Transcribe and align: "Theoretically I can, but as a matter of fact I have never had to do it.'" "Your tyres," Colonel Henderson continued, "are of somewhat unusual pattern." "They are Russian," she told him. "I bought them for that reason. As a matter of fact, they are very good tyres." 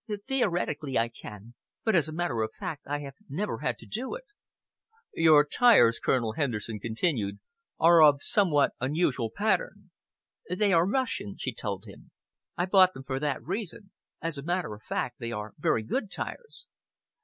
"Theoretically 0.27 0.97
I 0.97 1.09
can, 1.09 1.53
but 1.83 1.95
as 1.95 2.07
a 2.07 2.11
matter 2.11 2.41
of 2.41 2.49
fact 2.59 2.87
I 2.87 3.01
have 3.01 3.13
never 3.29 3.59
had 3.59 3.77
to 3.77 3.85
do 3.85 4.15
it.'" 4.15 4.25
"Your 5.13 5.45
tyres," 5.45 5.99
Colonel 5.99 6.31
Henderson 6.33 6.79
continued, 6.79 7.37
"are 7.79 8.01
of 8.01 8.23
somewhat 8.23 8.73
unusual 8.79 9.29
pattern." 9.29 9.91
"They 10.49 10.73
are 10.73 10.87
Russian," 10.87 11.37
she 11.37 11.53
told 11.53 11.85
him. 11.85 12.09
"I 12.57 12.65
bought 12.65 12.95
them 12.95 13.03
for 13.03 13.19
that 13.19 13.43
reason. 13.45 13.91
As 14.23 14.39
a 14.39 14.41
matter 14.41 14.73
of 14.73 14.81
fact, 14.81 15.19
they 15.19 15.31
are 15.31 15.53
very 15.59 15.83
good 15.83 16.09
tyres." 16.09 16.65